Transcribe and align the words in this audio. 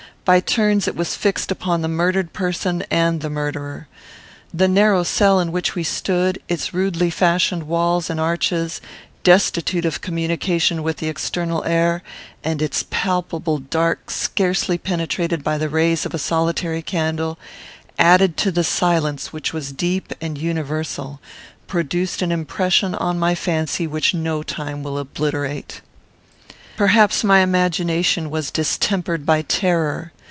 By 0.23 0.39
turns 0.39 0.87
it 0.87 0.95
was 0.95 1.15
fixed 1.15 1.51
upon 1.51 1.81
the 1.81 1.87
murdered 1.89 2.31
person 2.31 2.83
and 2.91 3.19
the 3.19 3.29
murderer. 3.29 3.87
The 4.53 4.67
narrow 4.67 5.01
cell 5.01 5.39
in 5.41 5.51
which 5.51 5.73
we 5.73 5.83
stood, 5.83 6.37
its 6.47 6.73
rudely 6.75 7.09
fashioned 7.09 7.63
walls 7.63 8.07
and 8.07 8.19
arches, 8.19 8.79
destitute 9.23 9.83
of 9.83 9.99
communication 9.99 10.83
with 10.83 10.97
the 10.97 11.09
external 11.09 11.65
air, 11.65 12.01
and 12.43 12.61
its 12.61 12.85
palpable 12.91 13.57
dark 13.57 14.09
scarcely 14.11 14.77
penetrated 14.77 15.43
by 15.43 15.57
the 15.57 15.67
rays 15.67 16.05
of 16.05 16.13
a 16.13 16.19
solitary 16.19 16.83
candle, 16.83 17.39
added 17.97 18.37
to 18.37 18.51
the 18.51 18.63
silence 18.63 19.33
which 19.33 19.51
was 19.53 19.71
deep 19.73 20.13
and 20.21 20.37
universal, 20.37 21.19
produced 21.67 22.21
an 22.21 22.31
impression 22.31 22.93
on 22.95 23.17
my 23.19 23.33
fancy 23.35 23.87
which 23.87 24.13
no 24.13 24.43
time 24.43 24.81
will 24.83 24.99
obliterate. 24.99 25.81
Perhaps 26.77 27.23
my 27.25 27.41
imagination 27.41 28.29
was 28.31 28.49
distempered 28.49 29.23
by 29.23 29.41
terror. 29.43 30.13